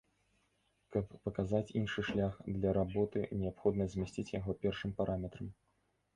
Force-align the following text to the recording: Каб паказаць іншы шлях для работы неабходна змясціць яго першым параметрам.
Каб 0.95 1.11
паказаць 1.27 1.73
іншы 1.81 2.05
шлях 2.07 2.33
для 2.55 2.73
работы 2.79 3.27
неабходна 3.43 3.89
змясціць 3.97 4.27
яго 4.39 4.59
першым 4.67 4.91
параметрам. 5.05 5.47